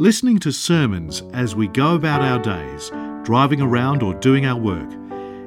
Listening 0.00 0.38
to 0.38 0.52
sermons 0.52 1.24
as 1.32 1.56
we 1.56 1.66
go 1.66 1.96
about 1.96 2.22
our 2.22 2.38
days, 2.38 2.92
driving 3.24 3.60
around 3.60 4.00
or 4.00 4.14
doing 4.14 4.46
our 4.46 4.56
work, 4.56 4.88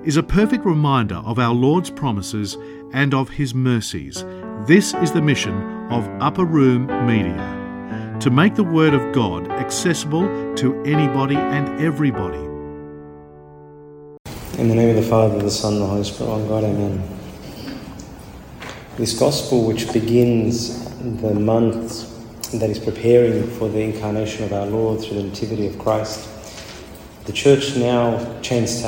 is 0.04 0.18
a 0.18 0.24
perfect 0.24 0.66
reminder 0.66 1.16
of 1.24 1.40
our 1.40 1.54
Lord's 1.54 1.90
promises 1.90 2.58
and 2.92 3.14
of 3.14 3.30
His 3.30 3.56
mercies. 3.56 4.26
This 4.68 4.94
is 4.96 5.14
the 5.14 5.22
mission 5.22 5.54
of 5.90 6.06
Upper 6.22 6.44
Room 6.44 6.88
Media 7.08 8.18
to 8.20 8.30
make 8.30 8.56
the 8.56 8.64
Word 8.66 8.94
of 8.94 9.14
God 9.14 9.50
accessible 9.50 10.28
to 10.56 10.84
anybody 10.84 11.38
and 11.38 11.82
everybody. 11.82 12.44
In 14.60 14.68
the 14.68 14.76
name 14.76 14.90
of 14.90 15.02
the 15.02 15.10
Father, 15.10 15.42
the 15.42 15.50
Son, 15.50 15.80
the 15.80 15.88
Holy 15.88 16.04
Spirit, 16.04 16.30
one 16.30 16.48
God, 16.50 16.66
Amen. 16.66 17.02
This 18.98 19.18
Gospel, 19.18 19.66
which 19.66 19.94
begins 19.94 20.90
the 21.22 21.36
month 21.36 22.12
that 22.54 22.70
is 22.70 22.80
preparing 22.80 23.48
for 23.48 23.70
the 23.70 23.80
incarnation 23.80 24.44
of 24.44 24.54
our 24.54 24.66
Lord 24.66 25.02
through 25.02 25.18
the 25.18 25.24
Nativity 25.24 25.68
of 25.68 25.80
Christ, 25.80 26.30
the 27.26 27.34
Church 27.34 27.76
now 27.76 28.40
changes 28.42 28.82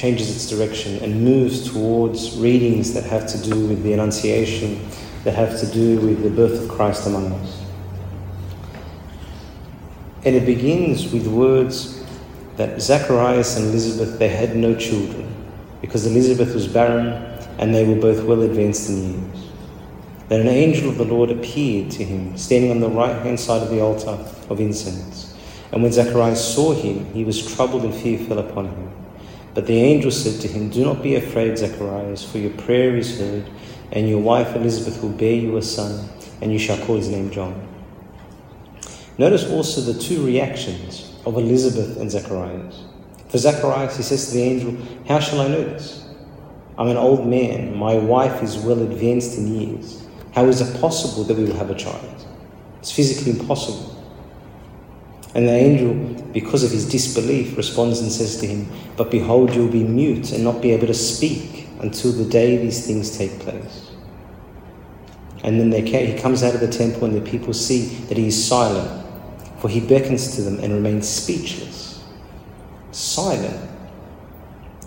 changes 0.00 0.34
its 0.34 0.48
direction, 0.48 0.96
and 1.04 1.22
moves 1.22 1.70
towards 1.70 2.38
readings 2.38 2.94
that 2.94 3.04
have 3.04 3.26
to 3.26 3.36
do 3.42 3.66
with 3.68 3.82
the 3.82 3.92
Annunciation, 3.92 4.80
that 5.24 5.34
have 5.34 5.60
to 5.60 5.66
do 5.66 6.00
with 6.00 6.22
the 6.22 6.30
birth 6.30 6.62
of 6.62 6.70
Christ 6.70 7.06
among 7.06 7.30
us. 7.32 7.62
And 10.24 10.34
it 10.34 10.46
begins 10.46 11.12
with 11.12 11.26
words 11.26 12.02
that 12.56 12.80
Zacharias 12.80 13.58
and 13.58 13.66
Elizabeth 13.66 14.18
they 14.18 14.28
had 14.28 14.56
no 14.56 14.74
children 14.74 15.34
because 15.82 16.06
Elizabeth 16.06 16.54
was 16.54 16.66
barren 16.66 17.08
and 17.58 17.74
they 17.74 17.86
were 17.86 18.00
both 18.00 18.24
well 18.24 18.40
advanced 18.40 18.88
in 18.88 19.22
years. 19.22 19.49
Then 20.30 20.42
an 20.42 20.46
angel 20.46 20.90
of 20.90 20.96
the 20.96 21.04
Lord 21.04 21.32
appeared 21.32 21.90
to 21.90 22.04
him, 22.04 22.36
standing 22.38 22.70
on 22.70 22.78
the 22.78 22.88
right 22.88 23.20
hand 23.20 23.40
side 23.40 23.62
of 23.64 23.68
the 23.68 23.80
altar 23.80 24.16
of 24.48 24.60
incense. 24.60 25.34
And 25.72 25.82
when 25.82 25.90
Zacharias 25.90 26.54
saw 26.54 26.72
him, 26.72 27.12
he 27.12 27.24
was 27.24 27.52
troubled 27.56 27.82
and 27.82 27.92
fear 27.92 28.16
fell 28.16 28.38
upon 28.38 28.66
him. 28.66 28.92
But 29.54 29.66
the 29.66 29.80
angel 29.82 30.12
said 30.12 30.40
to 30.42 30.46
him, 30.46 30.70
Do 30.70 30.84
not 30.84 31.02
be 31.02 31.16
afraid, 31.16 31.58
Zacharias, 31.58 32.24
for 32.24 32.38
your 32.38 32.52
prayer 32.52 32.96
is 32.96 33.18
heard, 33.18 33.50
and 33.90 34.08
your 34.08 34.20
wife 34.20 34.54
Elizabeth 34.54 35.02
will 35.02 35.10
bear 35.10 35.34
you 35.34 35.56
a 35.56 35.62
son, 35.62 36.08
and 36.40 36.52
you 36.52 36.60
shall 36.60 36.78
call 36.86 36.94
his 36.94 37.08
name 37.08 37.32
John. 37.32 37.66
Notice 39.18 39.50
also 39.50 39.80
the 39.80 39.98
two 39.98 40.24
reactions 40.24 41.12
of 41.26 41.38
Elizabeth 41.38 42.00
and 42.00 42.08
Zacharias. 42.08 42.84
For 43.30 43.38
Zacharias, 43.38 43.96
he 43.96 44.04
says 44.04 44.28
to 44.28 44.34
the 44.34 44.42
angel, 44.44 44.76
How 45.08 45.18
shall 45.18 45.40
I 45.40 45.48
know 45.48 45.64
this? 45.64 46.06
I'm 46.78 46.86
an 46.86 46.96
old 46.96 47.26
man, 47.26 47.76
my 47.76 47.94
wife 47.96 48.44
is 48.44 48.58
well 48.58 48.80
advanced 48.80 49.36
in 49.36 49.52
years. 49.52 50.06
How 50.34 50.46
is 50.46 50.60
it 50.60 50.80
possible 50.80 51.24
that 51.24 51.36
we 51.36 51.44
will 51.44 51.56
have 51.56 51.70
a 51.70 51.74
child? 51.74 52.26
It's 52.78 52.92
physically 52.92 53.38
impossible. 53.38 53.96
And 55.34 55.46
the 55.46 55.52
angel, 55.52 55.94
because 56.32 56.64
of 56.64 56.70
his 56.70 56.88
disbelief, 56.88 57.56
responds 57.56 58.00
and 58.00 58.10
says 58.10 58.38
to 58.38 58.46
him, 58.46 58.68
But 58.96 59.10
behold, 59.10 59.54
you 59.54 59.62
will 59.62 59.72
be 59.72 59.84
mute 59.84 60.32
and 60.32 60.42
not 60.42 60.60
be 60.60 60.72
able 60.72 60.88
to 60.88 60.94
speak 60.94 61.68
until 61.80 62.12
the 62.12 62.24
day 62.24 62.56
these 62.56 62.86
things 62.86 63.16
take 63.16 63.38
place. 63.40 63.90
And 65.42 65.58
then 65.58 65.70
they, 65.70 65.82
he 65.82 66.18
comes 66.18 66.42
out 66.42 66.54
of 66.54 66.60
the 66.60 66.68
temple, 66.68 67.04
and 67.04 67.14
the 67.14 67.30
people 67.30 67.52
see 67.54 67.86
that 68.06 68.18
he 68.18 68.26
is 68.26 68.46
silent, 68.46 69.06
for 69.58 69.68
he 69.68 69.80
beckons 69.80 70.34
to 70.36 70.42
them 70.42 70.58
and 70.58 70.72
remains 70.72 71.08
speechless. 71.08 72.02
Silent. 72.90 73.68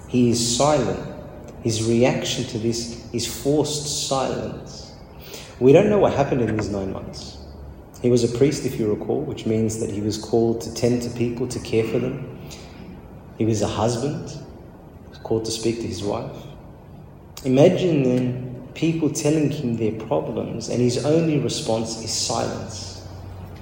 He 0.07 0.29
is 0.29 0.57
silent. 0.57 0.99
His 1.63 1.87
reaction 1.87 2.43
to 2.45 2.59
this 2.59 3.07
is 3.13 3.25
forced 3.25 4.07
silence. 4.07 4.92
We 5.63 5.71
don't 5.71 5.89
know 5.89 5.97
what 5.97 6.11
happened 6.11 6.41
in 6.41 6.57
these 6.57 6.67
nine 6.67 6.91
months. 6.91 7.37
He 8.01 8.09
was 8.09 8.21
a 8.25 8.37
priest, 8.37 8.65
if 8.65 8.77
you 8.77 8.93
recall, 8.93 9.21
which 9.21 9.45
means 9.45 9.79
that 9.79 9.89
he 9.89 10.01
was 10.01 10.17
called 10.17 10.59
to 10.63 10.73
tend 10.73 11.03
to 11.03 11.09
people, 11.11 11.47
to 11.47 11.57
care 11.59 11.85
for 11.85 11.99
them. 11.99 12.37
He 13.37 13.45
was 13.45 13.61
a 13.61 13.67
husband, 13.69 14.23
was 15.07 15.19
called 15.23 15.45
to 15.45 15.51
speak 15.51 15.77
to 15.77 15.87
his 15.87 16.03
wife. 16.03 16.35
Imagine 17.45 18.03
then 18.03 18.67
people 18.73 19.09
telling 19.09 19.51
him 19.51 19.77
their 19.77 19.93
problems, 19.93 20.67
and 20.67 20.81
his 20.81 21.05
only 21.05 21.39
response 21.39 22.03
is 22.03 22.11
silence. 22.11 23.07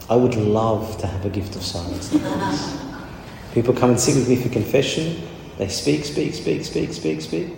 I 0.09 0.15
would 0.15 0.33
love 0.33 0.97
to 1.01 1.05
have 1.05 1.23
a 1.23 1.29
gift 1.29 1.55
of 1.55 1.61
silence. 1.61 2.09
People 3.53 3.75
come 3.75 3.91
and 3.91 3.99
sit 3.99 4.15
with 4.15 4.27
me 4.27 4.37
for 4.37 4.49
confession, 4.49 5.21
they 5.59 5.67
speak, 5.67 6.05
speak, 6.05 6.33
speak, 6.33 6.65
speak, 6.65 6.93
speak, 6.93 7.21
speak. 7.21 7.53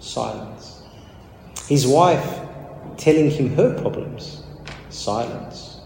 Silence. 0.00 0.80
His 1.68 1.86
wife 1.86 2.41
telling 2.98 3.30
him 3.30 3.54
her 3.54 3.78
problems. 3.80 4.42
Silence. 4.90 5.80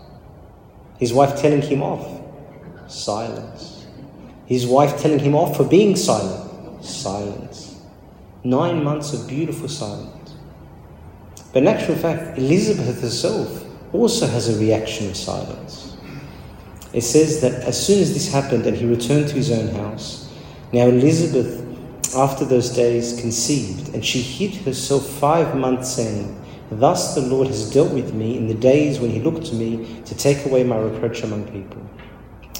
His 0.98 1.12
wife 1.12 1.40
telling 1.40 1.62
him 1.62 1.82
off. 1.82 2.20
Silence. 2.88 3.86
His 4.46 4.66
wife 4.66 5.00
telling 5.00 5.18
him 5.18 5.34
off 5.34 5.56
for 5.56 5.64
being 5.64 5.96
silent. 5.96 6.84
Silence. 6.84 7.80
Nine 8.44 8.82
months 8.82 9.12
of 9.12 9.28
beautiful 9.28 9.68
silence. 9.68 10.34
But 11.52 11.62
in 11.62 11.68
actual 11.68 11.96
fact, 11.96 12.38
Elizabeth 12.38 13.00
herself 13.00 13.64
also 13.92 14.26
has 14.26 14.48
a 14.48 14.58
reaction 14.60 15.08
of 15.08 15.16
silence. 15.16 15.96
It 16.92 17.02
says 17.02 17.40
that 17.40 17.52
as 17.64 17.84
soon 17.84 18.00
as 18.00 18.14
this 18.14 18.32
happened 18.32 18.66
and 18.66 18.76
he 18.76 18.86
returned 18.86 19.28
to 19.28 19.34
his 19.34 19.50
own 19.50 19.68
house, 19.74 20.32
now 20.72 20.86
Elizabeth, 20.86 21.62
after 22.16 22.44
those 22.44 22.70
days, 22.70 23.20
conceived, 23.20 23.94
and 23.94 24.04
she 24.04 24.20
hid 24.20 24.54
herself 24.64 25.06
five 25.06 25.56
months, 25.56 25.94
saying, 25.94 26.42
Thus 26.70 27.14
the 27.14 27.20
Lord 27.20 27.46
has 27.48 27.70
dealt 27.70 27.92
with 27.92 28.12
me 28.12 28.36
in 28.36 28.48
the 28.48 28.54
days 28.54 28.98
when 28.98 29.10
he 29.10 29.20
looked 29.20 29.46
to 29.46 29.54
me 29.54 30.02
to 30.04 30.14
take 30.16 30.44
away 30.46 30.64
my 30.64 30.78
reproach 30.78 31.22
among 31.22 31.44
people. 31.50 31.80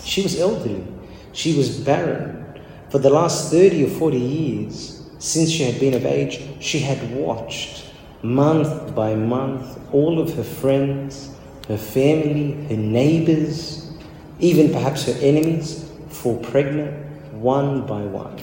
She 0.04 0.22
was 0.22 0.38
elderly, 0.38 0.86
she 1.32 1.56
was 1.56 1.78
barren. 1.78 2.44
For 2.90 2.98
the 2.98 3.10
last 3.10 3.50
30 3.50 3.84
or 3.84 3.88
40 3.88 4.16
years, 4.16 5.10
since 5.18 5.50
she 5.50 5.64
had 5.64 5.80
been 5.80 5.94
of 5.94 6.06
age, 6.06 6.40
she 6.60 6.78
had 6.78 7.14
watched 7.14 7.90
month 8.22 8.94
by 8.94 9.14
month 9.14 9.78
all 9.92 10.20
of 10.20 10.34
her 10.34 10.44
friends, 10.44 11.30
her 11.68 11.76
family, 11.76 12.52
her 12.68 12.76
neighbors, 12.76 13.90
even 14.38 14.72
perhaps 14.72 15.04
her 15.06 15.18
enemies 15.20 15.90
fall 16.08 16.38
pregnant 16.38 16.94
one 17.32 17.86
by 17.86 18.02
one. 18.02 18.38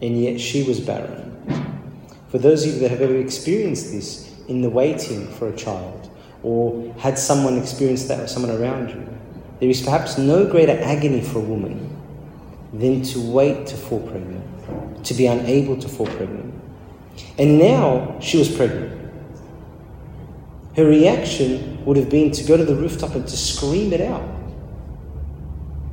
And 0.00 0.20
yet 0.20 0.40
she 0.40 0.64
was 0.64 0.80
barren. 0.80 1.30
For 2.28 2.38
those 2.38 2.64
of 2.66 2.74
you 2.74 2.80
that 2.80 2.90
have 2.90 3.00
ever 3.00 3.16
experienced 3.16 3.92
this, 3.92 4.31
in 4.48 4.62
the 4.62 4.70
waiting 4.70 5.26
for 5.32 5.48
a 5.48 5.56
child, 5.56 6.10
or 6.42 6.92
had 6.98 7.18
someone 7.18 7.58
experienced 7.58 8.08
that 8.08 8.20
with 8.20 8.30
someone 8.30 8.50
around 8.50 8.90
you, 8.90 9.08
there 9.60 9.70
is 9.70 9.80
perhaps 9.80 10.18
no 10.18 10.46
greater 10.46 10.78
agony 10.82 11.20
for 11.20 11.38
a 11.38 11.42
woman 11.42 11.88
than 12.72 13.02
to 13.02 13.20
wait 13.20 13.66
to 13.68 13.76
fall 13.76 14.00
pregnant, 14.00 15.04
to 15.04 15.14
be 15.14 15.26
unable 15.26 15.76
to 15.76 15.88
fall 15.88 16.06
pregnant. 16.06 16.52
And 17.38 17.58
now 17.58 18.18
she 18.20 18.38
was 18.38 18.48
pregnant. 18.54 18.98
Her 20.76 20.86
reaction 20.86 21.84
would 21.84 21.96
have 21.96 22.08
been 22.08 22.30
to 22.32 22.44
go 22.44 22.56
to 22.56 22.64
the 22.64 22.74
rooftop 22.74 23.14
and 23.14 23.26
to 23.26 23.36
scream 23.36 23.92
it 23.92 24.00
out 24.00 24.28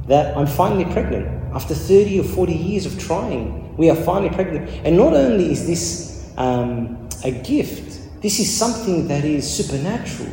that 0.07 0.35
I'm 0.35 0.47
finally 0.47 0.85
pregnant. 0.85 1.27
After 1.53 1.73
30 1.73 2.19
or 2.19 2.23
40 2.23 2.53
years 2.53 2.85
of 2.85 2.99
trying, 2.99 3.75
we 3.77 3.89
are 3.89 3.95
finally 3.95 4.33
pregnant. 4.33 4.69
And 4.83 4.97
not 4.97 5.13
only 5.13 5.51
is 5.51 5.67
this 5.67 6.31
um, 6.37 7.07
a 7.23 7.31
gift, 7.31 7.88
this 8.21 8.39
is 8.39 8.55
something 8.55 9.07
that 9.07 9.23
is 9.23 9.49
supernatural. 9.49 10.29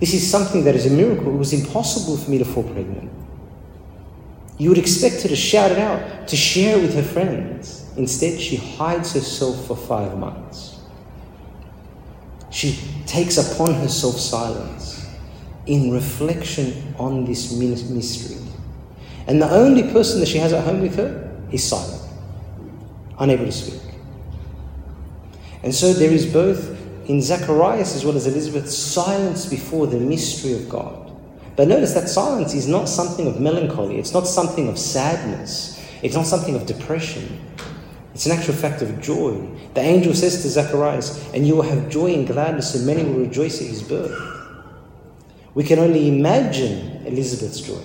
This 0.00 0.14
is 0.14 0.28
something 0.28 0.64
that 0.64 0.76
is 0.76 0.86
a 0.86 0.90
miracle. 0.90 1.34
It 1.34 1.38
was 1.38 1.52
impossible 1.52 2.16
for 2.16 2.30
me 2.30 2.38
to 2.38 2.44
fall 2.44 2.62
pregnant. 2.62 3.10
You 4.58 4.68
would 4.70 4.78
expect 4.78 5.22
her 5.22 5.28
to 5.28 5.36
shout 5.36 5.70
it 5.72 5.78
out, 5.78 6.28
to 6.28 6.36
share 6.36 6.78
it 6.78 6.82
with 6.82 6.94
her 6.94 7.02
friends. 7.02 7.90
Instead, 7.96 8.40
she 8.40 8.56
hides 8.56 9.14
herself 9.14 9.66
for 9.66 9.76
five 9.76 10.16
months. 10.16 10.78
She 12.50 12.78
takes 13.06 13.36
upon 13.38 13.74
herself 13.74 14.18
silence 14.18 15.06
in 15.66 15.90
reflection 15.90 16.94
on 16.98 17.24
this 17.24 17.52
mystery. 17.52 18.44
And 19.26 19.42
the 19.42 19.50
only 19.50 19.92
person 19.92 20.20
that 20.20 20.26
she 20.26 20.38
has 20.38 20.52
at 20.52 20.64
home 20.64 20.80
with 20.80 20.96
her 20.96 21.30
is 21.52 21.62
silent, 21.62 22.02
unable 23.18 23.44
to 23.44 23.52
speak. 23.52 23.82
And 25.62 25.74
so 25.74 25.92
there 25.92 26.10
is 26.10 26.24
both 26.24 26.77
in 27.08 27.22
Zacharias 27.22 27.96
as 27.96 28.04
well 28.04 28.16
as 28.16 28.26
Elizabeth, 28.26 28.70
silence 28.70 29.46
before 29.46 29.86
the 29.86 29.98
mystery 29.98 30.52
of 30.52 30.68
God. 30.68 31.10
But 31.56 31.66
notice 31.66 31.94
that 31.94 32.08
silence 32.08 32.54
is 32.54 32.68
not 32.68 32.88
something 32.88 33.26
of 33.26 33.40
melancholy, 33.40 33.98
it's 33.98 34.12
not 34.12 34.26
something 34.26 34.68
of 34.68 34.78
sadness, 34.78 35.82
it's 36.02 36.14
not 36.14 36.26
something 36.26 36.54
of 36.54 36.66
depression. 36.66 37.40
It's 38.14 38.26
an 38.26 38.32
actual 38.32 38.54
fact 38.54 38.82
of 38.82 39.00
joy. 39.00 39.48
The 39.74 39.80
angel 39.80 40.12
says 40.12 40.42
to 40.42 40.48
Zacharias, 40.48 41.32
And 41.32 41.46
you 41.46 41.54
will 41.54 41.62
have 41.62 41.88
joy 41.88 42.14
and 42.14 42.26
gladness, 42.26 42.74
and 42.74 42.84
many 42.84 43.04
will 43.04 43.20
rejoice 43.20 43.60
at 43.60 43.68
his 43.68 43.82
birth. 43.82 44.16
We 45.54 45.62
can 45.62 45.78
only 45.78 46.08
imagine 46.08 47.06
Elizabeth's 47.06 47.60
joy. 47.60 47.80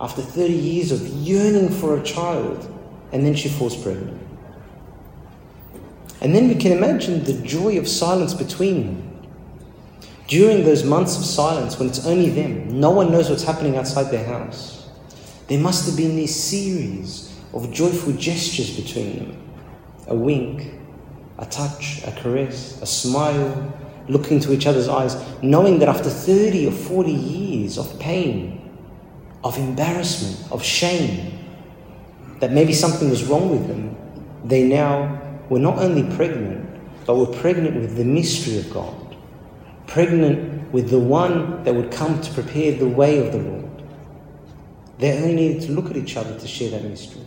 After 0.00 0.22
30 0.22 0.52
years 0.52 0.92
of 0.92 1.04
yearning 1.06 1.70
for 1.70 1.98
a 1.98 2.02
child, 2.04 2.68
and 3.10 3.26
then 3.26 3.34
she 3.34 3.48
falls 3.48 3.76
pregnant. 3.76 4.21
And 6.22 6.32
then 6.32 6.46
we 6.46 6.54
can 6.54 6.70
imagine 6.70 7.24
the 7.24 7.34
joy 7.42 7.78
of 7.78 7.88
silence 7.88 8.32
between 8.32 8.86
them. 8.86 9.28
During 10.28 10.64
those 10.64 10.84
months 10.84 11.18
of 11.18 11.24
silence, 11.24 11.80
when 11.80 11.88
it's 11.88 12.06
only 12.06 12.30
them, 12.30 12.80
no 12.80 12.92
one 12.92 13.10
knows 13.10 13.28
what's 13.28 13.42
happening 13.42 13.76
outside 13.76 14.04
their 14.04 14.24
house, 14.24 14.88
there 15.48 15.58
must 15.58 15.84
have 15.86 15.96
been 15.96 16.14
this 16.14 16.34
series 16.34 17.36
of 17.52 17.72
joyful 17.72 18.12
gestures 18.12 18.74
between 18.74 19.18
them 19.18 19.38
a 20.06 20.14
wink, 20.14 20.74
a 21.38 21.46
touch, 21.46 22.02
a 22.06 22.12
caress, 22.12 22.80
a 22.80 22.86
smile, 22.86 23.74
looking 24.08 24.38
to 24.40 24.52
each 24.52 24.66
other's 24.66 24.88
eyes, 24.88 25.16
knowing 25.42 25.78
that 25.80 25.88
after 25.88 26.08
30 26.08 26.68
or 26.68 26.72
40 26.72 27.10
years 27.10 27.78
of 27.78 27.98
pain, 27.98 28.70
of 29.42 29.58
embarrassment, 29.58 30.52
of 30.52 30.62
shame, 30.62 31.38
that 32.38 32.52
maybe 32.52 32.72
something 32.72 33.10
was 33.10 33.24
wrong 33.24 33.50
with 33.50 33.66
them, 33.66 33.96
they 34.44 34.64
now 34.64 35.21
were 35.48 35.58
not 35.58 35.78
only 35.78 36.04
pregnant, 36.16 36.68
but 37.06 37.14
we 37.16 37.24
were 37.26 37.40
pregnant 37.40 37.80
with 37.80 37.96
the 37.96 38.04
mystery 38.04 38.58
of 38.58 38.72
God, 38.72 39.16
pregnant 39.86 40.72
with 40.72 40.90
the 40.90 40.98
one 40.98 41.62
that 41.64 41.74
would 41.74 41.90
come 41.90 42.20
to 42.20 42.32
prepare 42.32 42.72
the 42.72 42.88
way 42.88 43.26
of 43.26 43.32
the 43.32 43.38
Lord. 43.38 43.82
They 44.98 45.16
only 45.18 45.34
needed 45.34 45.62
to 45.62 45.72
look 45.72 45.90
at 45.90 45.96
each 45.96 46.16
other 46.16 46.38
to 46.38 46.46
share 46.46 46.70
that 46.70 46.84
mystery. 46.84 47.22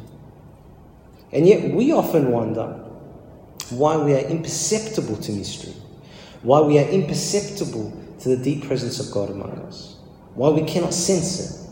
And 1.31 1.47
yet 1.47 1.73
we 1.73 1.91
often 1.91 2.31
wonder 2.31 2.81
why 3.69 3.97
we 3.97 4.13
are 4.13 4.19
imperceptible 4.19 5.17
to 5.17 5.31
mystery, 5.31 5.73
why 6.41 6.61
we 6.61 6.79
are 6.79 6.87
imperceptible 6.87 7.91
to 8.19 8.29
the 8.29 8.37
deep 8.37 8.65
presence 8.65 8.99
of 8.99 9.11
God 9.11 9.29
among 9.29 9.51
us, 9.67 9.97
why 10.35 10.49
we 10.49 10.63
cannot 10.63 10.93
sense 10.93 11.39
it, 11.39 11.69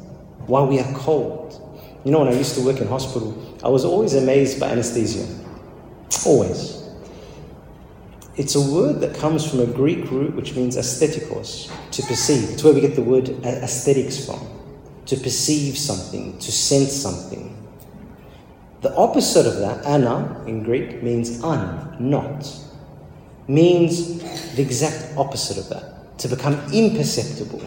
why 0.48 0.62
we 0.64 0.80
are 0.80 0.94
cold. 0.94 1.60
You 2.04 2.12
know, 2.12 2.20
when 2.20 2.28
I 2.28 2.38
used 2.38 2.56
to 2.56 2.66
work 2.66 2.82
in 2.82 2.88
hospital, 2.88 3.58
I 3.64 3.70
was 3.70 3.86
always 3.86 4.14
amazed 4.14 4.60
by 4.60 4.70
anesthesia. 4.70 5.26
Always. 6.26 6.84
It's 8.36 8.56
a 8.56 8.62
word 8.62 9.02
that 9.02 9.16
comes 9.16 9.50
from 9.50 9.60
a 9.60 9.66
Greek 9.68 10.10
root 10.10 10.36
which 10.36 10.56
means 10.56 10.76
aesthetikos, 10.76 11.72
to 11.92 12.02
perceive. 12.04 12.50
It's 12.50 12.64
where 12.64 12.74
we 12.74 12.82
get 12.82 12.96
the 12.96 13.04
word 13.04 13.30
aesthetics 13.46 14.26
from. 14.26 14.40
To 15.08 15.18
perceive 15.18 15.78
something, 15.78 16.38
to 16.40 16.52
sense 16.52 16.94
something. 16.94 17.50
The 18.82 18.96
opposite 18.96 19.46
of 19.46 19.58
that, 19.60 19.86
ana, 19.86 20.44
in 20.48 20.64
Greek, 20.64 21.04
means 21.04 21.44
un, 21.44 21.96
not. 22.00 22.52
Means 23.48 24.20
the 24.56 24.62
exact 24.62 25.18
opposite 25.18 25.58
of 25.58 25.70
that. 25.70 26.18
To 26.20 26.28
become 26.28 26.56
imperceptible, 26.74 27.62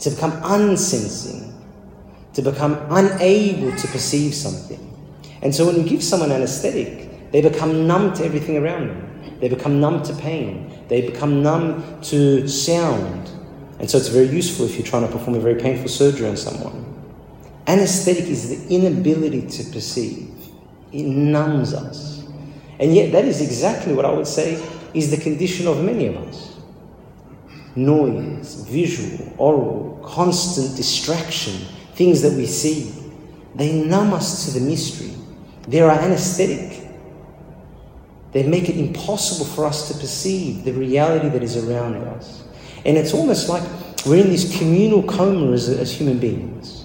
to 0.00 0.10
become 0.10 0.32
unsensing, 0.42 1.52
to 2.32 2.42
become 2.42 2.74
unable 2.90 3.76
to 3.76 3.88
perceive 3.88 4.34
something. 4.34 4.80
And 5.42 5.54
so 5.54 5.66
when 5.66 5.82
we 5.82 5.88
give 5.88 6.02
someone 6.02 6.30
an 6.30 6.36
anesthetic, 6.36 7.03
they 7.34 7.40
become 7.40 7.88
numb 7.88 8.12
to 8.14 8.24
everything 8.24 8.58
around 8.58 8.90
them. 8.90 9.38
They 9.40 9.48
become 9.48 9.80
numb 9.80 10.04
to 10.04 10.14
pain. 10.14 10.72
They 10.86 11.00
become 11.00 11.42
numb 11.42 12.00
to 12.02 12.46
sound. 12.46 13.28
And 13.80 13.90
so 13.90 13.98
it's 13.98 14.06
very 14.06 14.28
useful 14.28 14.66
if 14.66 14.76
you're 14.76 14.86
trying 14.86 15.04
to 15.04 15.10
perform 15.10 15.36
a 15.36 15.40
very 15.40 15.60
painful 15.60 15.88
surgery 15.88 16.28
on 16.28 16.36
someone. 16.36 16.84
Anesthetic 17.66 18.26
is 18.26 18.50
the 18.50 18.72
inability 18.72 19.48
to 19.48 19.64
perceive. 19.72 20.32
It 20.92 21.06
numbs 21.06 21.74
us. 21.74 22.24
And 22.78 22.94
yet, 22.94 23.10
that 23.10 23.24
is 23.24 23.40
exactly 23.40 23.94
what 23.94 24.04
I 24.04 24.12
would 24.12 24.28
say 24.28 24.64
is 24.94 25.10
the 25.10 25.16
condition 25.16 25.66
of 25.66 25.82
many 25.82 26.06
of 26.06 26.16
us 26.28 26.56
noise, 27.74 28.64
visual, 28.68 29.34
oral, 29.38 30.00
constant 30.04 30.76
distraction, 30.76 31.66
things 31.94 32.22
that 32.22 32.34
we 32.34 32.46
see. 32.46 32.94
They 33.56 33.72
numb 33.72 34.12
us 34.12 34.44
to 34.44 34.60
the 34.60 34.64
mystery. 34.64 35.16
They 35.66 35.80
are 35.80 35.90
anesthetic. 35.90 36.73
They 38.34 38.42
make 38.42 38.68
it 38.68 38.76
impossible 38.76 39.46
for 39.46 39.64
us 39.64 39.86
to 39.88 39.94
perceive 39.94 40.64
the 40.64 40.72
reality 40.72 41.28
that 41.28 41.42
is 41.42 41.56
around 41.56 41.94
us. 41.94 42.42
And 42.84 42.98
it's 42.98 43.14
almost 43.14 43.48
like 43.48 43.62
we're 44.04 44.24
in 44.24 44.28
this 44.28 44.58
communal 44.58 45.04
coma 45.04 45.52
as, 45.52 45.68
as 45.68 45.92
human 45.92 46.18
beings. 46.18 46.84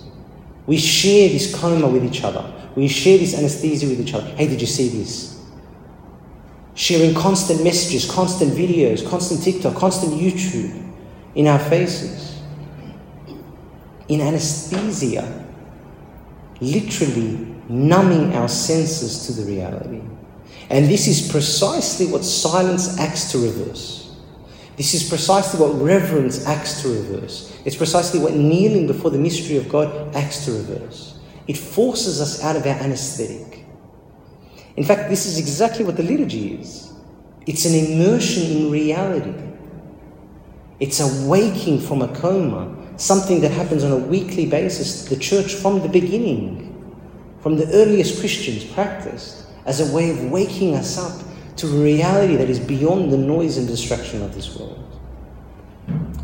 We 0.67 0.77
share 0.77 1.27
this 1.27 1.53
coma 1.53 1.87
with 1.87 2.05
each 2.05 2.23
other. 2.23 2.53
We 2.75 2.87
share 2.87 3.17
this 3.17 3.35
anesthesia 3.35 3.87
with 3.87 3.99
each 3.99 4.13
other. 4.13 4.27
Hey, 4.35 4.47
did 4.47 4.61
you 4.61 4.67
see 4.67 4.89
this? 4.89 5.43
Sharing 6.75 7.15
constant 7.15 7.63
messages, 7.63 8.09
constant 8.09 8.51
videos, 8.51 9.09
constant 9.09 9.41
TikTok, 9.41 9.75
constant 9.75 10.13
YouTube 10.13 10.93
in 11.33 11.47
our 11.47 11.57
faces. 11.57 12.39
In 14.07 14.21
anesthesia, 14.21 15.47
literally 16.61 17.55
numbing 17.67 18.35
our 18.35 18.47
senses 18.47 19.25
to 19.25 19.33
the 19.33 19.51
reality. 19.51 20.01
And 20.69 20.85
this 20.85 21.07
is 21.07 21.31
precisely 21.31 22.05
what 22.05 22.23
silence 22.23 22.99
acts 22.99 23.31
to 23.31 23.39
reverse. 23.39 24.15
This 24.77 24.93
is 24.93 25.07
precisely 25.07 25.59
what 25.59 25.81
reverence 25.81 26.45
acts 26.45 26.81
to 26.83 26.89
reverse. 26.89 27.53
It's 27.65 27.75
precisely 27.75 28.19
what 28.19 28.33
kneeling 28.33 28.87
before 28.87 29.11
the 29.11 29.17
mystery 29.17 29.57
of 29.57 29.67
God 29.67 30.15
acts 30.15 30.45
to 30.45 30.51
reverse. 30.51 31.19
It 31.47 31.57
forces 31.57 32.21
us 32.21 32.43
out 32.43 32.55
of 32.55 32.65
our 32.65 32.75
anesthetic. 32.75 33.65
In 34.77 34.85
fact, 34.85 35.09
this 35.09 35.25
is 35.25 35.37
exactly 35.37 35.83
what 35.83 35.97
the 35.97 36.03
liturgy 36.03 36.53
is 36.53 36.93
it's 37.45 37.65
an 37.65 37.73
immersion 37.73 38.51
in 38.51 38.71
reality, 38.71 39.33
it's 40.79 40.99
a 40.99 41.27
waking 41.27 41.81
from 41.81 42.03
a 42.03 42.07
coma, 42.15 42.75
something 42.95 43.41
that 43.41 43.51
happens 43.51 43.83
on 43.83 43.91
a 43.91 43.97
weekly 43.97 44.45
basis. 44.45 45.05
The 45.05 45.17
church, 45.17 45.55
from 45.55 45.81
the 45.81 45.89
beginning, 45.89 46.95
from 47.41 47.57
the 47.57 47.65
earliest 47.73 48.19
Christians, 48.19 48.63
practiced 48.63 49.47
as 49.69 49.79
a 49.79 49.93
way 49.93 50.09
of 50.09 50.31
waking 50.31 50.73
us 50.73 50.97
up 50.97 51.23
to 51.55 51.67
a 51.67 51.83
reality 51.83 52.35
that 52.35 52.49
is 52.49 52.59
beyond 52.59 53.11
the 53.11 53.17
noise 53.17 53.55
and 53.57 53.67
distraction 53.67 54.23
of 54.23 54.33
this 54.33 54.57
world. 54.57 54.83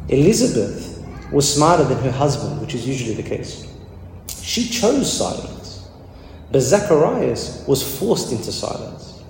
Elizabeth 0.10 1.06
was 1.32 1.54
smarter 1.54 1.84
than 1.84 2.00
her 2.00 2.12
husband, 2.12 2.60
which 2.60 2.74
is 2.74 2.88
usually 2.88 3.14
the 3.14 3.22
case. 3.22 3.72
She 4.42 4.68
chose 4.68 5.16
silence. 5.16 5.88
But 6.52 6.62
Zacharias 6.62 7.64
was 7.68 7.84
forced 8.00 8.32
into 8.32 8.52
silence. 8.52 9.24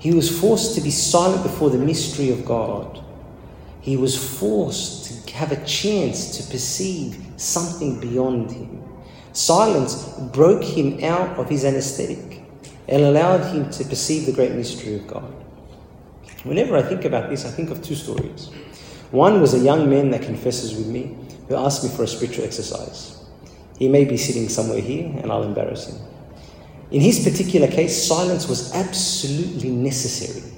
He 0.00 0.12
was 0.12 0.40
forced 0.40 0.74
to 0.74 0.80
be 0.80 0.90
silent 0.90 1.44
before 1.44 1.70
the 1.70 1.78
mystery 1.78 2.30
of 2.30 2.44
God. 2.44 3.04
He 3.82 3.96
was 3.96 4.18
forced 4.40 5.28
to 5.28 5.32
have 5.34 5.52
a 5.52 5.64
chance 5.64 6.38
to 6.38 6.50
perceive 6.50 7.24
something 7.36 8.00
beyond 8.00 8.50
him. 8.50 8.82
Silence 9.32 10.06
broke 10.32 10.64
him 10.64 11.04
out 11.04 11.38
of 11.38 11.48
his 11.48 11.64
anesthetic 11.64 12.41
and 12.92 13.04
allowed 13.04 13.42
him 13.54 13.70
to 13.70 13.84
perceive 13.84 14.26
the 14.26 14.32
great 14.32 14.52
mystery 14.52 14.94
of 14.94 15.06
God. 15.06 15.32
Whenever 16.44 16.76
I 16.76 16.82
think 16.82 17.06
about 17.06 17.30
this, 17.30 17.46
I 17.46 17.48
think 17.48 17.70
of 17.70 17.82
two 17.82 17.94
stories. 17.94 18.50
One 19.10 19.40
was 19.40 19.54
a 19.54 19.58
young 19.58 19.88
man 19.88 20.10
that 20.10 20.20
confesses 20.20 20.74
with 20.76 20.86
me 20.86 21.16
who 21.48 21.56
asked 21.56 21.82
me 21.82 21.88
for 21.88 22.02
a 22.02 22.06
spiritual 22.06 22.44
exercise. 22.44 23.18
He 23.78 23.88
may 23.88 24.04
be 24.04 24.18
sitting 24.18 24.46
somewhere 24.50 24.80
here 24.80 25.06
and 25.06 25.32
I'll 25.32 25.42
embarrass 25.42 25.86
him. 25.86 25.96
In 26.90 27.00
his 27.00 27.26
particular 27.26 27.66
case, 27.66 28.06
silence 28.06 28.46
was 28.46 28.74
absolutely 28.74 29.70
necessary. 29.70 30.52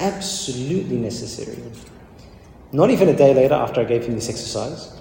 Absolutely 0.00 0.96
necessary. 0.96 1.62
Not 2.72 2.90
even 2.90 3.08
a 3.08 3.16
day 3.16 3.34
later, 3.34 3.54
after 3.54 3.82
I 3.82 3.84
gave 3.84 4.04
him 4.04 4.16
this 4.16 4.28
exercise, 4.28 5.00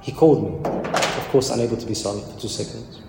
he 0.00 0.10
called 0.10 0.42
me, 0.42 0.70
of 0.70 1.28
course, 1.28 1.50
unable 1.50 1.76
to 1.76 1.86
be 1.86 1.94
silent 1.94 2.26
for 2.32 2.40
two 2.40 2.48
seconds. 2.48 3.03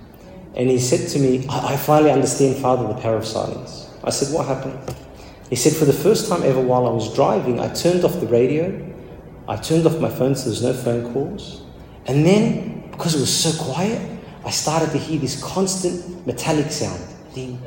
And 0.56 0.70
he 0.70 0.80
said 0.80 1.10
to 1.10 1.20
me, 1.20 1.46
I, 1.50 1.74
I 1.74 1.78
finally 1.78 2.12
understand, 2.12 2.56
Father, 2.58 2.88
the 2.88 3.00
power 3.02 3.18
of 3.18 3.26
silence. 3.26 3.90
I 4.04 4.10
said, 4.10 4.34
What 4.34 4.48
happened? 4.48 4.80
He 5.50 5.56
said, 5.56 5.74
For 5.74 5.86
the 5.86 5.94
first 5.94 6.30
time 6.30 6.44
ever 6.44 6.62
while 6.62 6.88
I 6.88 6.92
was 6.92 7.14
driving, 7.14 7.60
I 7.60 7.74
turned 7.74 8.04
off 8.04 8.20
the 8.20 8.28
radio, 8.28 8.94
I 9.48 9.58
turned 9.58 9.86
off 9.86 10.00
my 10.00 10.10
phone 10.10 10.36
so 10.36 10.46
there's 10.46 10.64
no 10.64 10.74
phone 10.74 11.14
calls. 11.14 11.62
And 12.08 12.26
then 12.26 12.90
because 12.92 13.16
it 13.16 13.20
was 13.20 13.36
so 13.36 13.64
quiet, 13.64 14.02
I 14.46 14.52
started 14.52 14.92
to 14.92 14.98
hear 14.98 15.20
this 15.20 15.42
constant 15.44 16.26
metallic 16.26 16.72
sound 16.72 17.02
ding, 17.34 17.62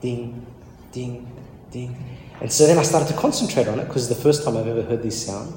ding, 0.00 0.46
ding, 0.92 1.26
ding. 1.72 1.96
And 2.40 2.50
so 2.50 2.66
then 2.66 2.78
I 2.78 2.82
started 2.82 3.08
to 3.12 3.18
concentrate 3.18 3.66
on 3.66 3.80
it 3.80 3.86
because 3.86 4.08
it's 4.08 4.16
the 4.16 4.22
first 4.22 4.44
time 4.44 4.56
I've 4.56 4.68
ever 4.68 4.82
heard 4.82 5.02
this 5.02 5.26
sound. 5.26 5.54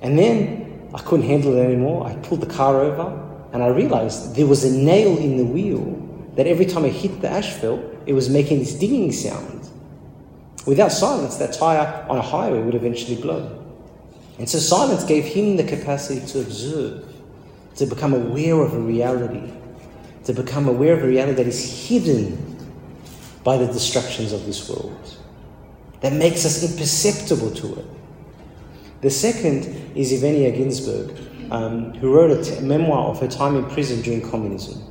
And 0.00 0.18
then 0.18 0.88
I 0.94 1.02
couldn't 1.02 1.26
handle 1.26 1.54
it 1.56 1.62
anymore. 1.62 2.06
I 2.06 2.16
pulled 2.16 2.40
the 2.40 2.46
car 2.46 2.80
over 2.80 3.27
and 3.52 3.62
I 3.62 3.68
realized 3.68 4.36
there 4.36 4.46
was 4.46 4.64
a 4.64 4.70
nail 4.70 5.16
in 5.18 5.36
the 5.36 5.44
wheel 5.44 6.04
that 6.36 6.46
every 6.46 6.66
time 6.66 6.84
I 6.84 6.88
hit 6.88 7.20
the 7.20 7.30
asphalt, 7.30 7.80
it 8.06 8.12
was 8.12 8.28
making 8.28 8.60
this 8.60 8.74
dinging 8.74 9.12
sound. 9.12 9.68
Without 10.66 10.92
silence, 10.92 11.36
that 11.36 11.52
tire 11.52 12.06
on 12.08 12.18
a 12.18 12.22
highway 12.22 12.60
would 12.60 12.74
eventually 12.74 13.20
blow. 13.20 13.64
And 14.38 14.48
so 14.48 14.58
silence 14.58 15.04
gave 15.04 15.24
him 15.24 15.56
the 15.56 15.64
capacity 15.64 16.24
to 16.26 16.40
observe 16.40 17.04
to 17.76 17.86
become 17.86 18.12
aware 18.12 18.60
of 18.60 18.74
a 18.74 18.78
reality, 18.78 19.52
to 20.24 20.32
become 20.32 20.68
aware 20.68 20.94
of 20.94 21.02
a 21.02 21.08
reality 21.08 21.34
that 21.34 21.46
is 21.46 21.88
hidden 21.88 22.36
by 23.44 23.56
the 23.56 23.66
distractions 23.66 24.32
of 24.32 24.44
this 24.46 24.68
world, 24.68 25.16
that 26.00 26.12
makes 26.12 26.44
us 26.44 26.70
imperceptible 26.70 27.50
to 27.52 27.80
it. 27.80 27.86
The 29.00 29.10
second 29.10 29.92
is 29.96 30.12
Yevgenia 30.12 30.56
Ginzburg, 30.56 31.27
um, 31.50 31.94
who 31.94 32.12
wrote 32.14 32.48
a 32.48 32.60
memoir 32.60 33.08
of 33.08 33.20
her 33.20 33.28
time 33.28 33.56
in 33.56 33.64
prison 33.66 34.02
during 34.02 34.28
communism. 34.28 34.82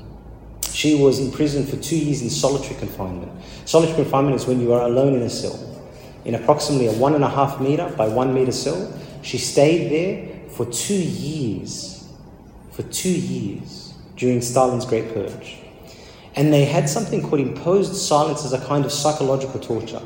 She 0.71 0.95
was 0.95 1.19
in 1.19 1.31
prison 1.31 1.65
for 1.65 1.77
two 1.77 1.97
years 1.97 2.21
in 2.21 2.29
solitary 2.29 2.75
confinement. 2.75 3.31
Solitary 3.65 3.95
confinement 3.95 4.35
is 4.35 4.45
when 4.45 4.59
you 4.59 4.73
are 4.73 4.83
alone 4.83 5.15
in 5.15 5.21
a 5.23 5.29
cell, 5.29 5.57
in 6.25 6.35
approximately 6.35 6.87
a 6.87 6.93
one 6.93 7.15
and 7.15 7.23
a 7.23 7.29
half 7.29 7.59
meter 7.59 7.89
by 7.97 8.07
one 8.07 8.33
meter 8.33 8.51
cell, 8.51 8.93
She 9.21 9.37
stayed 9.37 9.91
there 9.91 10.49
for 10.49 10.65
two 10.65 10.93
years. 10.93 12.07
For 12.71 12.83
two 12.83 13.09
years 13.09 13.93
during 14.15 14.41
Stalin's 14.41 14.85
Great 14.85 15.13
Purge. 15.13 15.57
And 16.35 16.53
they 16.53 16.65
had 16.65 16.87
something 16.87 17.21
called 17.21 17.41
imposed 17.41 17.95
silence 17.95 18.45
as 18.45 18.53
a 18.53 18.63
kind 18.65 18.85
of 18.85 18.91
psychological 18.91 19.59
torture. 19.59 20.01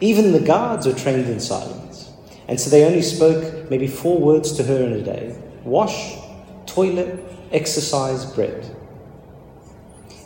Even 0.00 0.32
the 0.32 0.40
guards 0.40 0.86
were 0.86 0.92
trained 0.92 1.26
in 1.26 1.40
silence. 1.40 2.10
And 2.48 2.60
so 2.60 2.70
they 2.70 2.84
only 2.84 3.02
spoke 3.02 3.70
maybe 3.70 3.88
four 3.88 4.20
words 4.20 4.52
to 4.52 4.62
her 4.62 4.76
in 4.84 4.92
a 4.92 5.02
day 5.02 5.36
wash, 5.66 6.16
toilet, 6.64 7.22
exercise, 7.52 8.24
bread. 8.24 8.74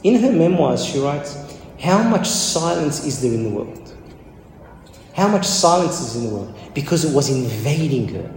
In 0.03 0.23
her 0.23 0.33
memoirs, 0.33 0.85
she 0.85 0.99
writes, 0.99 1.37
How 1.81 2.03
much 2.03 2.29
silence 2.29 3.05
is 3.05 3.21
there 3.21 3.33
in 3.33 3.45
the 3.45 3.51
world? 3.51 3.95
How 5.15 5.29
much 5.29 5.47
silence 5.47 6.01
is 6.01 6.17
in 6.17 6.29
the 6.29 6.35
world? 6.35 6.59
Because 6.75 7.05
it 7.05 7.15
was 7.15 7.29
invading 7.29 8.09
her. 8.09 8.31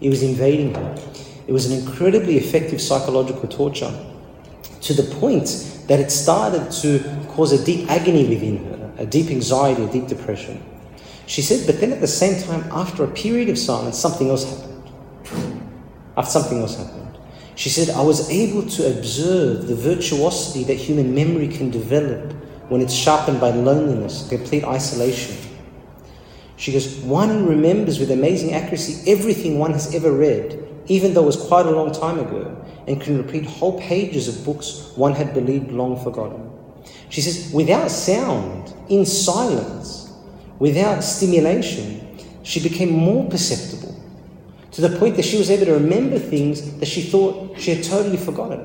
It 0.00 0.08
was 0.08 0.22
invading 0.22 0.74
her. 0.74 0.96
It 1.46 1.52
was 1.52 1.70
an 1.70 1.78
incredibly 1.78 2.36
effective 2.36 2.80
psychological 2.80 3.48
torture 3.48 3.92
to 4.82 4.94
the 4.94 5.02
point 5.16 5.84
that 5.88 6.00
it 6.00 6.10
started 6.10 6.70
to 6.82 7.00
cause 7.28 7.52
a 7.52 7.64
deep 7.64 7.90
agony 7.90 8.28
within 8.28 8.64
her, 8.64 8.92
a 8.98 9.06
deep 9.06 9.30
anxiety, 9.30 9.84
a 9.84 9.88
deep 9.90 10.06
depression. 10.06 10.62
She 11.26 11.42
said, 11.42 11.66
but 11.66 11.80
then 11.80 11.92
at 11.92 12.00
the 12.00 12.06
same 12.06 12.42
time, 12.42 12.64
after 12.72 13.04
a 13.04 13.08
period 13.08 13.48
of 13.48 13.58
silence, 13.58 13.98
something 13.98 14.28
else 14.28 14.44
happened. 14.44 14.69
After 16.20 16.32
something 16.32 16.58
else 16.58 16.76
happened. 16.76 17.16
She 17.54 17.70
said, 17.70 17.88
I 17.96 18.02
was 18.02 18.28
able 18.30 18.68
to 18.68 18.94
observe 18.94 19.66
the 19.66 19.74
virtuosity 19.74 20.64
that 20.64 20.74
human 20.74 21.14
memory 21.14 21.48
can 21.48 21.70
develop 21.70 22.34
when 22.68 22.82
it's 22.82 22.92
sharpened 22.92 23.40
by 23.40 23.52
loneliness, 23.52 24.28
complete 24.28 24.62
isolation. 24.62 25.34
She 26.58 26.72
goes, 26.72 26.98
One 26.98 27.46
remembers 27.46 27.98
with 27.98 28.10
amazing 28.10 28.52
accuracy 28.52 29.10
everything 29.10 29.58
one 29.58 29.72
has 29.72 29.94
ever 29.94 30.12
read, 30.12 30.62
even 30.88 31.14
though 31.14 31.22
it 31.22 31.32
was 31.32 31.36
quite 31.38 31.64
a 31.64 31.70
long 31.70 31.90
time 31.90 32.18
ago, 32.18 32.54
and 32.86 33.00
can 33.00 33.16
repeat 33.16 33.46
whole 33.46 33.80
pages 33.80 34.28
of 34.28 34.44
books 34.44 34.92
one 34.96 35.14
had 35.14 35.32
believed 35.32 35.72
long 35.72 36.04
forgotten. 36.04 36.50
She 37.08 37.22
says, 37.22 37.50
Without 37.50 37.90
sound, 37.90 38.74
in 38.90 39.06
silence, 39.06 40.12
without 40.58 41.02
stimulation, 41.02 42.18
she 42.42 42.62
became 42.62 42.90
more 42.90 43.26
perceptible 43.30 43.96
to 44.72 44.80
the 44.80 44.98
point 44.98 45.16
that 45.16 45.24
she 45.24 45.36
was 45.36 45.50
able 45.50 45.66
to 45.66 45.74
remember 45.74 46.18
things 46.18 46.78
that 46.78 46.86
she 46.86 47.02
thought 47.02 47.58
she 47.58 47.74
had 47.74 47.84
totally 47.84 48.16
forgotten. 48.16 48.60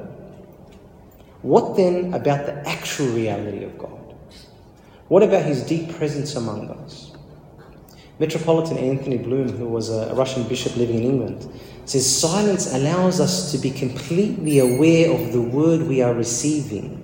What 1.41 1.75
then 1.75 2.13
about 2.13 2.45
the 2.45 2.67
actual 2.67 3.07
reality 3.07 3.63
of 3.63 3.77
God? 3.77 4.15
What 5.07 5.23
about 5.23 5.43
his 5.45 5.63
deep 5.63 5.95
presence 5.95 6.35
among 6.35 6.69
us? 6.69 7.11
Metropolitan 8.17 8.77
Anthony 8.77 9.17
Bloom, 9.17 9.49
who 9.49 9.67
was 9.67 9.89
a 9.89 10.13
Russian 10.15 10.43
bishop 10.47 10.75
living 10.77 10.97
in 10.97 11.03
England, 11.03 11.49
says 11.85 12.19
silence 12.19 12.73
allows 12.73 13.19
us 13.19 13.51
to 13.51 13.57
be 13.57 13.69
completely 13.69 14.59
aware 14.59 15.11
of 15.11 15.33
the 15.33 15.41
word 15.41 15.83
we 15.83 16.01
are 16.01 16.13
receiving, 16.13 17.01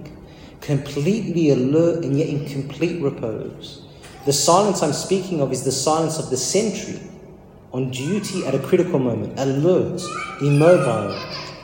completely 0.61 1.49
alert 1.49 2.03
and 2.03 2.17
yet 2.17 2.29
in 2.29 2.47
complete 2.47 3.01
repose. 3.01 3.83
The 4.25 4.33
silence 4.33 4.81
I'm 4.81 4.93
speaking 4.93 5.41
of 5.41 5.51
is 5.51 5.63
the 5.63 5.71
silence 5.71 6.17
of 6.17 6.29
the 6.29 6.37
sentry 6.37 6.99
on 7.73 7.89
duty 7.89 8.45
at 8.45 8.53
a 8.53 8.59
critical 8.59 8.99
moment, 8.99 9.39
alert, 9.39 10.01
immobile, 10.41 11.17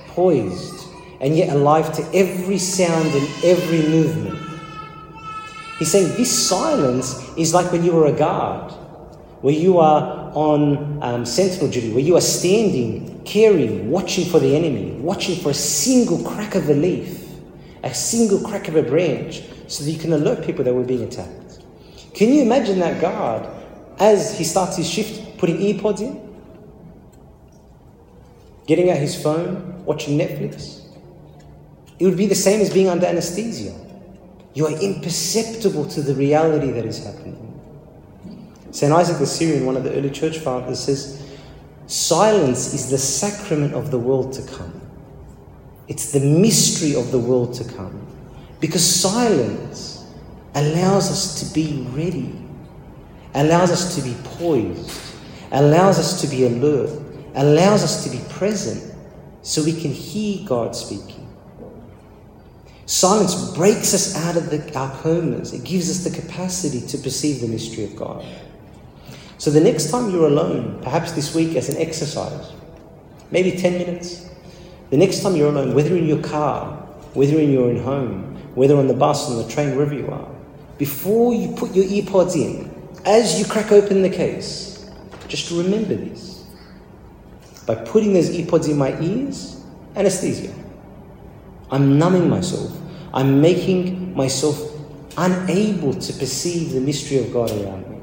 poised, 0.08 0.88
and 1.20 1.36
yet 1.36 1.50
alive 1.50 1.92
to 1.94 2.04
every 2.14 2.58
sound 2.58 3.08
and 3.14 3.28
every 3.44 3.82
movement. 3.90 4.40
He's 5.80 5.92
saying 5.92 6.16
this 6.18 6.48
silence 6.48 7.30
is 7.38 7.54
like 7.54 7.72
when 7.72 7.84
you 7.84 7.92
were 7.92 8.08
a 8.08 8.12
guard, 8.12 8.72
where 9.42 9.54
you 9.54 9.78
are 9.78 10.32
on 10.34 11.02
um, 11.04 11.26
sentinel 11.26 11.70
duty, 11.70 11.92
where 11.92 12.04
you 12.04 12.16
are 12.16 12.22
standing, 12.22 13.22
caring, 13.24 13.92
watching 13.92 14.26
for 14.26 14.40
the 14.40 14.56
enemy, 14.56 14.92
watching 15.00 15.36
for 15.36 15.52
a 15.52 15.54
single 15.54 16.24
crack 16.24 16.56
of 16.56 16.70
a 16.70 16.74
leaf, 16.74 17.28
a 17.84 17.94
single 17.94 18.40
crack 18.40 18.68
of 18.68 18.76
a 18.76 18.82
branch, 18.82 19.44
so 19.68 19.84
that 19.84 19.92
you 19.92 20.00
can 20.00 20.14
alert 20.14 20.46
people 20.46 20.64
that 20.64 20.74
we're 20.74 20.84
being 20.84 21.04
attacked. 21.04 21.60
Can 22.14 22.34
you 22.34 22.42
imagine 22.42 22.80
that 22.80 23.00
guard 23.00 23.48
as 24.00 24.38
he 24.38 24.44
starts 24.44 24.78
his 24.78 24.90
shift 24.90 25.26
putting 25.38 25.58
earpods 25.58 26.01
in, 26.01 26.27
getting 28.65 28.89
out 28.91 28.98
his 28.98 29.22
phone, 29.22 29.86
watching 29.86 30.17
Netflix. 30.17 30.86
It 32.00 32.06
would 32.06 32.17
be 32.17 32.27
the 32.27 32.36
same 32.36 32.62
as 32.62 32.72
being 32.72 32.89
under 32.89 33.06
anesthesia. 33.06 33.74
You 34.53 34.67
are 34.67 34.82
imperceptible 34.82 35.88
to 35.89 36.01
the 36.01 36.13
reality 36.13 36.72
that 36.72 36.86
is 36.86 37.03
happening. 37.03 37.44
St. 38.72 38.91
Isaac 38.91 39.17
the 39.17 39.25
Syrian, 39.25 39.65
one 39.65 39.77
of 39.77 39.84
the 39.84 39.94
early 39.94 40.10
church 40.10 40.39
fathers, 40.39 40.79
says, 40.79 41.24
Silence 41.88 42.74
is 42.74 42.89
the 42.89 42.98
sacrament 42.98 43.74
of 43.74 43.91
the 43.91 43.98
world 43.98 44.34
to 44.34 44.41
come. 44.41 44.82
It's 45.88 46.12
the 46.12 46.20
mystery 46.20 46.96
of 46.96 47.12
the 47.12 47.20
world 47.20 47.53
to 47.56 47.63
come. 47.63 48.06
Because 48.60 48.84
silence 48.84 50.06
allows 50.53 51.10
us 51.10 51.39
to 51.39 51.53
be 51.53 51.88
ready, 51.91 52.34
allows 53.34 53.72
us 53.72 53.96
to 53.96 54.01
be 54.01 54.15
poised, 54.38 55.07
allows 55.51 56.00
us 56.00 56.22
to 56.22 56.27
be 56.27 56.46
alert, 56.46 56.89
allows 57.36 57.84
us 57.84 58.04
to 58.04 58.10
be 58.10 58.22
present 58.30 58.94
so 59.42 59.63
we 59.63 59.74
can 59.74 59.92
hear 59.92 60.46
God 60.46 60.75
speaking. 60.75 61.27
Silence 62.86 63.51
breaks 63.56 63.94
us 63.94 64.16
out 64.16 64.38
of 64.38 64.50
the, 64.50 64.74
our 64.77 64.89
comas. 65.01 65.54
It 65.54 65.63
gives 65.66 65.89
us 65.89 66.04
the 66.04 66.22
capacity 66.22 66.86
to 66.88 66.98
perceive 66.98 67.42
the 67.42 67.48
mystery 67.48 67.84
of 67.84 67.96
God. 67.96 68.25
So 69.38 69.51
the 69.51 69.60
next 69.62 69.92
time 69.92 70.10
you're 70.10 70.27
alone, 70.27 70.80
perhaps 70.82 71.12
this 71.12 71.36
week 71.36 71.56
as 71.56 71.70
an 71.70 71.77
exercise, 71.77 72.54
maybe 73.30 73.51
10 73.51 73.74
minutes, 73.74 74.30
the 74.89 74.98
next 74.98 75.22
time 75.22 75.36
you're 75.36 75.50
alone, 75.50 75.75
whether 75.75 75.96
in 75.98 76.08
your 76.08 76.22
car, 76.24 76.75
whether 77.13 77.38
in 77.39 77.51
your 77.51 77.70
own 77.70 77.84
home, 77.84 78.36
whether 78.56 78.77
on 78.77 78.88
the 78.88 78.94
bus, 78.94 79.30
on 79.30 79.38
the 79.38 79.48
train, 79.50 79.75
wherever 79.75 79.94
you 79.94 80.10
are, 80.10 80.27
before 80.77 81.34
you 81.34 81.54
put 81.56 81.75
your 81.75 81.86
earpods 81.86 82.36
in, 82.36 82.72
as 83.06 83.38
you 83.38 83.46
crack 83.46 83.72
open 83.72 84.01
the 84.01 84.10
case, 84.10 84.66
just 85.27 85.51
remember 85.51 85.96
this. 85.96 86.46
By 87.65 87.75
putting 87.75 88.13
those 88.13 88.29
earpods 88.29 88.69
in 88.69 88.77
my 88.77 89.00
ears, 89.01 89.63
anesthesia. 89.96 90.53
I'm 91.69 91.98
numbing 91.98 92.29
myself. 92.29 92.72
I'm 93.13 93.41
making 93.41 94.15
myself 94.15 94.57
unable 95.17 95.93
to 95.93 96.13
perceive 96.13 96.72
the 96.72 96.79
mystery 96.79 97.17
of 97.17 97.34
God 97.34 97.51
around 97.51 97.89
me. 97.89 97.98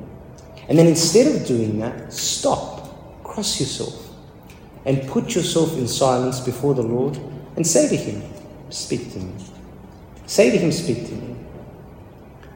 And 0.68 0.78
then 0.78 0.86
instead 0.86 1.34
of 1.34 1.46
doing 1.46 1.78
that, 1.80 2.12
stop, 2.12 3.22
cross 3.24 3.60
yourself, 3.60 4.10
and 4.84 5.06
put 5.08 5.34
yourself 5.34 5.76
in 5.78 5.86
silence 5.88 6.40
before 6.40 6.74
the 6.74 6.82
Lord 6.82 7.16
and 7.56 7.66
say 7.66 7.88
to 7.88 7.96
Him, 7.96 8.22
Speak 8.70 9.12
to 9.12 9.18
me. 9.18 9.32
Say 10.26 10.50
to 10.50 10.58
Him, 10.58 10.72
Speak 10.72 11.06
to 11.06 11.14
me. 11.14 11.36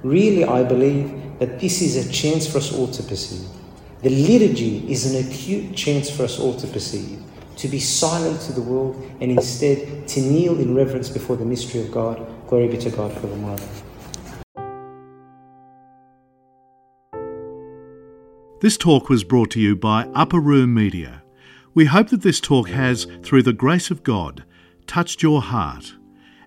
Really, 0.03 0.45
I 0.45 0.63
believe 0.63 1.39
that 1.39 1.61
this 1.61 1.81
is 1.81 1.97
a 1.97 2.13
chance 2.13 2.47
for 2.47 2.59
us 2.59 2.73
all 2.73 2.89
to 2.89 3.03
perceive. 3.03 3.47
The 4.01 4.11
liturgy 4.11 4.89
is 4.89 5.13
an 5.13 5.27
acute 5.27 5.75
chance 5.75 6.09
for 6.09 6.23
us 6.23 6.39
all 6.39 6.55
to 6.61 6.69
perceive, 6.69 7.21
to 7.57 7.67
be 7.67 7.81
silent 7.81 8.41
to 8.43 8.53
the 8.53 8.63
world, 8.63 8.95
and 9.21 9.33
instead 9.33 10.07
to 10.07 10.21
kneel 10.21 10.61
in 10.61 10.77
reverence 10.77 11.09
before 11.09 11.37
the 11.37 11.45
mystery 11.45 11.81
of 11.81 11.91
God. 11.91 12.25
Glory 12.47 12.69
be 12.69 12.79
to 12.79 12.91
God 12.91 13.13
for 13.13 13.27
the 13.27 13.35
Mother. 13.35 13.67
This 18.61 18.77
talk 18.77 19.09
was 19.09 19.25
brought 19.25 19.51
to 19.53 19.61
you 19.61 19.75
by 19.75 20.05
Upper 20.15 20.39
Room 20.39 20.73
Media. 20.75 21.25
We 21.75 21.87
hope 21.87 22.11
that 22.11 22.23
this 22.23 22.41
talk 22.41 22.69
has, 22.69 23.09
through 23.25 23.43
the 23.43 23.53
grace 23.53 23.91
of 23.91 24.05
God, 24.05 24.45
touched 24.87 25.25
your 25.25 25.43
heart, 25.43 25.95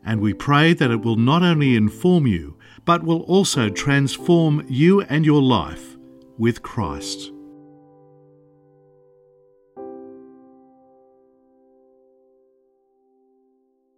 and 0.06 0.22
we 0.22 0.34
pray 0.34 0.74
that 0.74 0.90
it 0.90 1.02
will 1.04 1.18
not 1.18 1.44
only 1.44 1.76
inform 1.76 2.28
you, 2.28 2.58
but 2.86 3.04
will 3.04 3.24
also 3.24 3.68
transform 3.68 4.66
you 4.70 5.02
and 5.02 5.26
your 5.26 5.42
life 5.42 5.98
with 6.38 6.62
Christ. 6.62 7.34